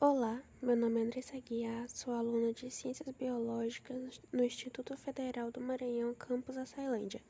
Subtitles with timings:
[0.00, 5.60] Olá, meu nome é Andressa Guiar, sou aluna de Ciências Biológicas no Instituto Federal do
[5.60, 7.20] Maranhão, campus Açailândia.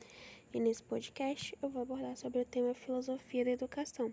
[0.53, 4.13] E nesse podcast eu vou abordar sobre o tema Filosofia da Educação,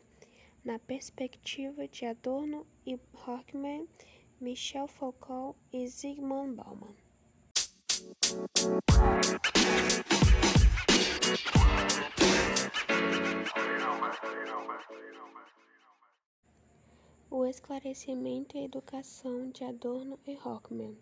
[0.63, 2.97] na perspectiva de Adorno e
[3.27, 3.85] Horkheimer,
[4.39, 6.95] Michel Foucault e Zygmunt Bauman.
[17.37, 20.95] O esclarecimento e educação de Adorno e Horkheimer.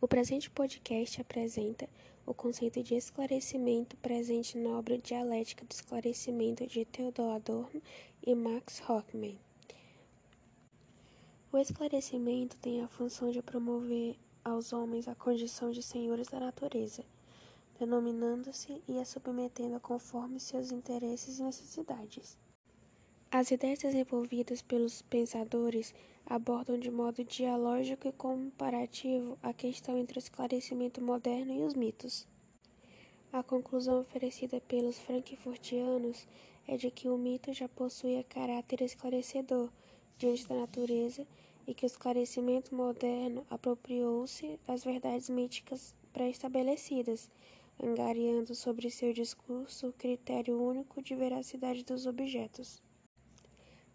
[0.00, 1.86] O presente podcast apresenta
[2.24, 7.82] o conceito de esclarecimento presente na obra Dialética do Esclarecimento de Theodor Adorno
[8.26, 9.36] e Max Horkheimer.
[11.52, 17.04] O esclarecimento tem a função de promover aos homens a condição de senhores da natureza,
[17.78, 22.42] denominando-se e a submetendo conforme seus interesses e necessidades.
[23.36, 25.92] As ideias desenvolvidas pelos pensadores
[26.24, 32.28] abordam de modo dialógico e comparativo a questão entre o esclarecimento moderno e os mitos.
[33.32, 36.28] A conclusão oferecida pelos frankfurtianos
[36.68, 39.68] é de que o mito já possuía caráter esclarecedor
[40.16, 41.26] diante da natureza
[41.66, 47.28] e que o esclarecimento moderno apropriou-se das verdades míticas pré-estabelecidas,
[47.82, 52.83] angariando sobre seu discurso o critério único de veracidade dos objetos.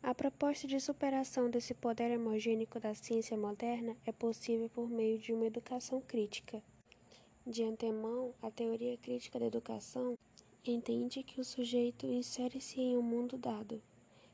[0.02, 5.34] A proposta de superação desse poder hemogênico da ciência moderna é possível por meio de
[5.34, 6.64] uma educação crítica.
[7.46, 10.18] De antemão, a teoria crítica da educação
[10.66, 13.82] entende que o sujeito insere-se em um mundo dado.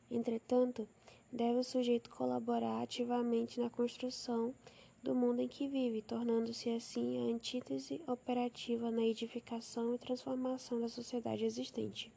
[0.10, 0.88] Entretanto,
[1.32, 4.54] deve o sujeito colaborar ativamente na construção
[5.02, 10.88] do mundo em que vive, tornando-se assim a antítese operativa na edificação e transformação da
[10.88, 12.12] sociedade existente.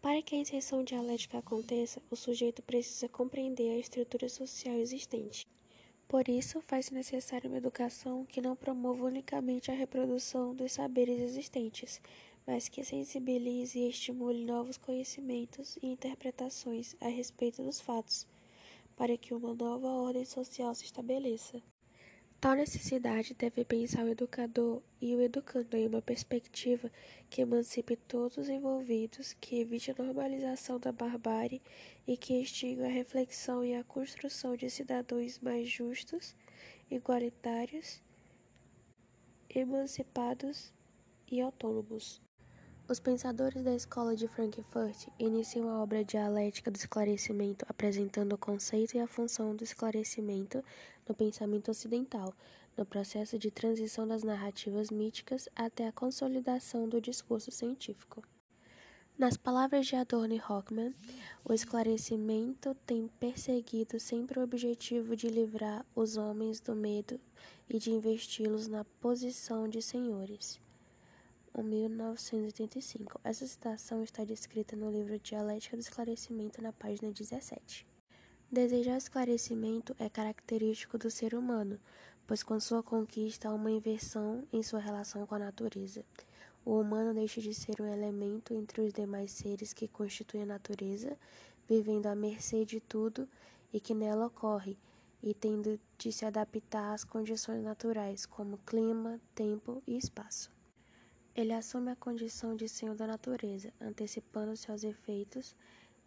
[0.00, 5.46] Para que a inserção dialética aconteça, o sujeito precisa compreender a estrutura social existente.
[6.06, 12.00] Por isso, faz-se necessária uma educação que não promova unicamente a reprodução dos saberes existentes,
[12.46, 18.24] mas que sensibilize e estimule novos conhecimentos e interpretações a respeito dos fatos,
[18.96, 21.60] para que uma nova ordem social se estabeleça.
[22.40, 26.88] Tal necessidade deve pensar o educador e o educando em uma perspectiva
[27.28, 31.60] que emancipe todos os envolvidos, que evite a normalização da barbárie
[32.06, 36.36] e que extinga a reflexão e a construção de cidadãos mais justos,
[36.88, 38.00] igualitários,
[39.52, 40.72] emancipados
[41.28, 42.22] e autônomos.
[42.88, 48.96] Os pensadores da escola de Frankfurt iniciam a obra dialética do esclarecimento apresentando o conceito
[48.96, 50.64] e a função do esclarecimento
[51.08, 52.34] no pensamento ocidental,
[52.76, 58.22] no processo de transição das narrativas míticas até a consolidação do discurso científico.
[59.16, 60.94] Nas palavras de Adorno e Hockman,
[61.44, 67.18] o esclarecimento tem perseguido sempre o objetivo de livrar os homens do medo
[67.68, 70.60] e de investi-los na posição de senhores.
[71.62, 73.20] 1985.
[73.24, 77.86] Essa citação está descrita no livro Dialética do Esclarecimento, na página 17.
[78.50, 81.78] Desejar esclarecimento é característico do ser humano,
[82.26, 86.02] pois com sua conquista há uma inversão em sua relação com a natureza.
[86.64, 91.14] O humano deixa de ser um elemento entre os demais seres que constituem a natureza,
[91.68, 93.28] vivendo à mercê de tudo
[93.70, 94.78] e que nela ocorre,
[95.22, 100.50] e tendo de se adaptar às condições naturais, como clima, tempo e espaço.
[101.36, 105.54] Ele assume a condição de senhor da natureza, antecipando-se aos efeitos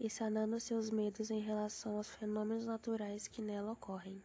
[0.03, 4.19] e sanando seus medos em relação aos fenômenos naturais que nela ocorrem.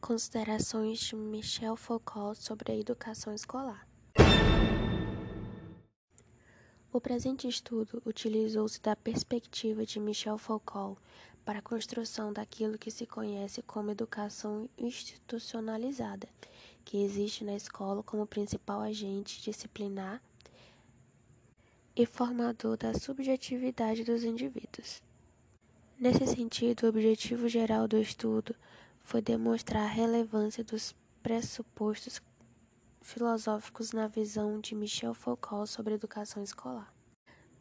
[0.00, 3.86] Considerações de Michel Foucault sobre a educação escolar.
[6.92, 11.00] O presente estudo utilizou-se da perspectiva de Michel Foucault
[11.44, 16.28] para a construção daquilo que se conhece como educação institucionalizada
[16.84, 20.20] que existe na escola como principal agente disciplinar
[21.94, 25.02] e formador da subjetividade dos indivíduos.
[25.98, 28.54] Nesse sentido, o objetivo geral do estudo
[29.04, 32.20] foi demonstrar a relevância dos pressupostos
[33.00, 36.92] filosóficos na visão de Michel Foucault sobre a educação escolar.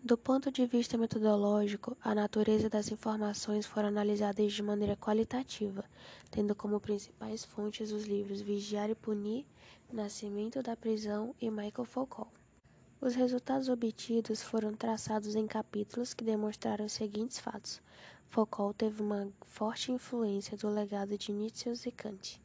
[0.03, 5.83] Do ponto de vista metodológico, a natureza das informações foram analisadas de maneira qualitativa,
[6.31, 9.45] tendo como principais fontes os livros Vigiar e Punir,
[9.93, 12.40] Nascimento da Prisão e Michael Foucault.
[13.01, 17.81] Os resultados obtidos foram traçados em capítulos que demonstraram os seguintes fatos.
[18.29, 22.39] Foucault teve uma forte influência do legado de Nietzsche e Kant.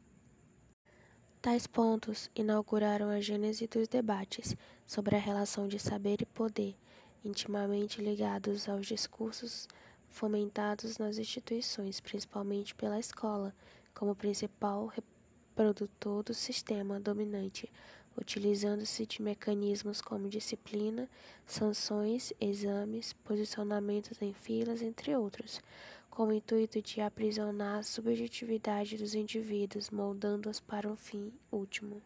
[1.39, 4.57] Tais pontos inauguraram a gênese dos debates
[4.87, 6.75] sobre a relação de saber e poder
[7.23, 9.67] intimamente ligados aos discursos
[10.09, 13.53] fomentados nas instituições, principalmente pela escola,
[13.93, 17.71] como principal reprodutor do sistema dominante,
[18.17, 21.07] utilizando-se de mecanismos como disciplina,
[21.45, 25.61] sanções, exames, posicionamentos em filas, entre outros,
[26.09, 32.01] com o intuito de aprisionar a subjetividade dos indivíduos, moldando-os para um fim último.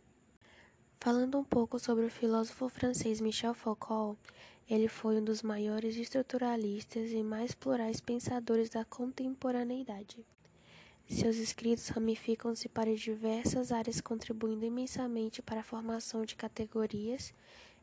[0.99, 4.19] Falando um pouco sobre o filósofo francês Michel Foucault,
[4.69, 10.23] ele foi um dos maiores estruturalistas e mais plurais pensadores da contemporaneidade.
[11.07, 17.33] Seus escritos ramificam-se para diversas áreas, contribuindo imensamente para a formação de categorias,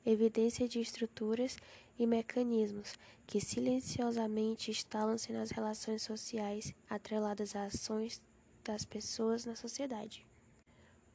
[0.05, 1.57] evidência de estruturas
[1.99, 2.95] e mecanismos
[3.27, 8.23] que silenciosamente instalam-se nas relações sociais atreladas às ações
[8.65, 10.27] das pessoas na sociedade.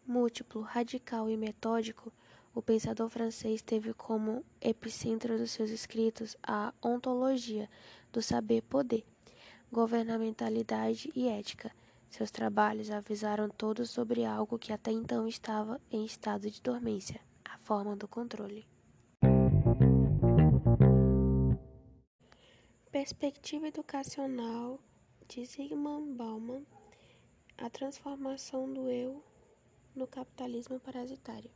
[0.05, 2.11] Múltiplo, radical e metódico,
[2.53, 7.69] o pensador francês teve como epicentro dos seus escritos a ontologia
[8.11, 9.03] do saber-poder,
[9.71, 11.71] governamentalidade e ética.
[12.13, 17.57] Seus trabalhos avisaram todos sobre algo que até então estava em estado de dormência, a
[17.57, 18.67] forma do controle.
[22.91, 24.79] Perspectiva educacional
[25.27, 26.63] de Zygmunt Bauman,
[27.57, 29.23] a transformação do eu
[29.95, 31.49] no capitalismo parasitário.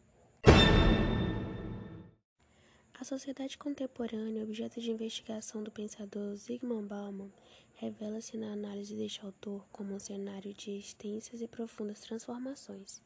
[2.99, 7.31] A sociedade contemporânea, objeto de investigação do pensador Zygmunt Bauman,
[7.77, 13.01] revela-se na análise deste autor como um cenário de extensas e profundas transformações.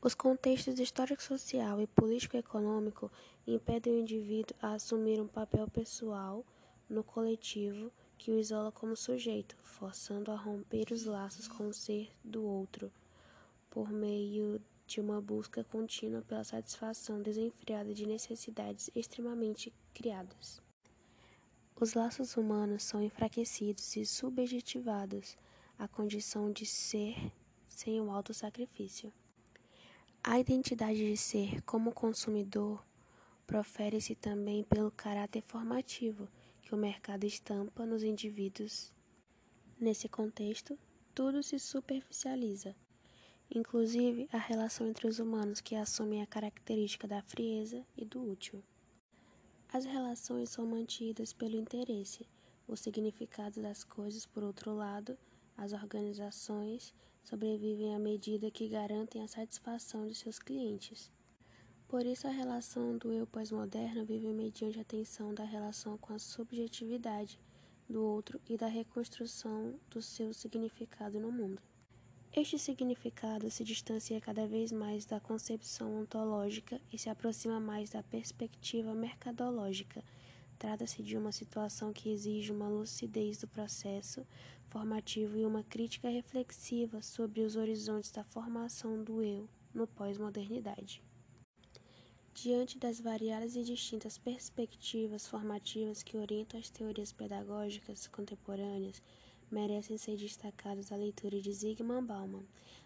[0.00, 3.10] Os contextos histórico-social e político-econômico
[3.46, 6.44] impedem o indivíduo a assumir um papel pessoal
[6.88, 12.10] no coletivo que o isola como sujeito, forçando a romper os laços com o ser
[12.24, 12.90] do outro,
[13.68, 20.62] por meio de uma busca contínua pela satisfação desenfreada de necessidades extremamente criadas.
[21.80, 25.38] Os laços humanos são enfraquecidos e subjetivados
[25.78, 27.32] à condição de ser
[27.68, 29.12] sem o auto-sacrifício.
[30.24, 32.84] A identidade de ser como consumidor
[33.46, 36.28] profere-se também pelo caráter formativo
[36.62, 38.92] que o mercado estampa nos indivíduos.
[39.78, 40.76] Nesse contexto,
[41.14, 42.74] tudo se superficializa,
[43.48, 48.64] inclusive a relação entre os humanos que assumem a característica da frieza e do útil.
[49.70, 52.26] As relações são mantidas pelo interesse,
[52.66, 55.16] o significado das coisas, por outro lado,
[55.58, 61.10] as organizações sobrevivem à medida que garantem a satisfação de seus clientes.
[61.86, 66.18] Por isso, a relação do eu pós-moderno vive mediante a tensão da relação com a
[66.18, 67.38] subjetividade
[67.86, 71.60] do outro e da reconstrução do seu significado no mundo.
[72.40, 78.00] Este significado se distancia cada vez mais da concepção ontológica e se aproxima mais da
[78.00, 80.04] perspectiva mercadológica.
[80.56, 84.24] Trata-se de uma situação que exige uma lucidez do processo
[84.68, 91.02] formativo e uma crítica reflexiva sobre os horizontes da formação do eu no pós-modernidade.
[92.32, 99.02] Diante das variadas e distintas perspectivas formativas que orientam as teorias pedagógicas contemporâneas,
[99.50, 102.44] merecem ser destacados a leitura de Zygmunt Bauman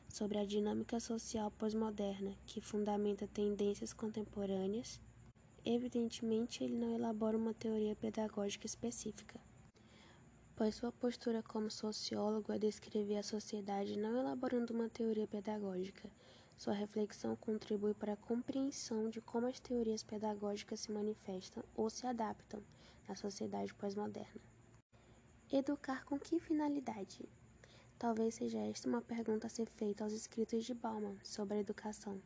[0.08, 5.00] sobre a dinâmica social pós-moderna, que fundamenta tendências contemporâneas.
[5.64, 9.40] Evidentemente, ele não elabora uma teoria pedagógica específica,
[10.54, 16.10] pois sua postura como sociólogo é descrever a sociedade não elaborando uma teoria pedagógica.
[16.56, 22.06] Sua reflexão contribui para a compreensão de como as teorias pedagógicas se manifestam ou se
[22.06, 22.62] adaptam
[23.08, 24.51] na sociedade pós-moderna.
[25.54, 27.28] Educar com que finalidade?
[27.98, 32.22] Talvez seja esta uma pergunta a ser feita aos escritos de Bauman sobre a educação.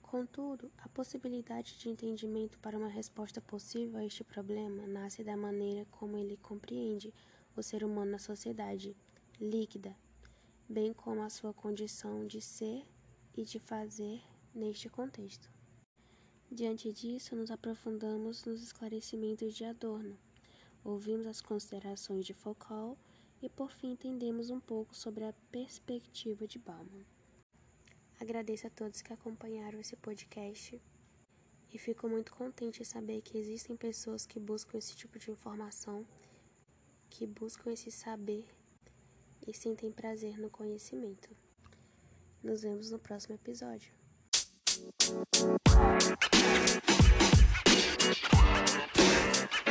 [0.00, 5.86] Contudo, a possibilidade de entendimento para uma resposta possível a este problema nasce da maneira
[5.90, 7.12] como ele compreende
[7.54, 8.96] o ser humano na sociedade,
[9.38, 9.94] líquida,
[10.66, 12.82] bem como a sua condição de ser
[13.36, 14.22] e de fazer
[14.54, 15.50] neste contexto.
[16.50, 20.16] Diante disso, nos aprofundamos nos esclarecimentos de Adorno
[20.84, 23.00] Ouvimos as considerações de Foucault
[23.40, 27.04] e, por fim, entendemos um pouco sobre a perspectiva de Bauman.
[28.20, 30.80] Agradeço a todos que acompanharam esse podcast
[31.72, 36.06] e fico muito contente em saber que existem pessoas que buscam esse tipo de informação,
[37.08, 38.46] que buscam esse saber
[39.46, 41.34] e sentem prazer no conhecimento.
[42.42, 43.92] Nos vemos no próximo episódio.
[48.34, 49.44] man.
[49.54, 49.63] You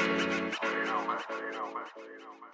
[2.39, 2.53] más.